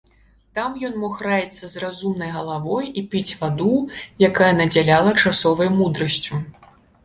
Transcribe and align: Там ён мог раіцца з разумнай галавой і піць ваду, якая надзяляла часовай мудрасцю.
Там 0.59 0.77
ён 0.87 0.95
мог 1.03 1.19
раіцца 1.27 1.69
з 1.73 1.83
разумнай 1.83 2.31
галавой 2.39 2.89
і 3.01 3.05
піць 3.13 3.35
ваду, 3.43 3.69
якая 4.31 4.51
надзяляла 4.65 5.17
часовай 5.23 5.75
мудрасцю. 5.79 6.45